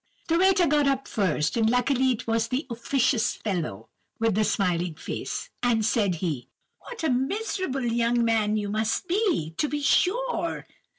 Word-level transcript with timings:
"The 0.29 0.39
waiter 0.39 0.65
got 0.65 0.87
up 0.87 1.07
first, 1.07 1.55
and 1.55 1.69
luckily 1.69 2.09
it 2.11 2.25
was 2.25 2.47
the 2.47 2.65
'officious 2.71 3.35
fellow' 3.35 3.87
with 4.17 4.33
the 4.33 4.43
smiling 4.43 4.95
face. 4.95 5.51
And 5.61 5.85
said 5.85 6.15
he:— 6.15 6.47
"'What 6.79 7.03
a 7.03 7.09
miserable 7.11 7.85
young 7.85 8.25
man 8.25 8.57
you 8.57 8.69
must 8.69 9.07
be, 9.07 9.53
to 9.55 9.69
be 9.69 9.81
sure! 9.83 10.65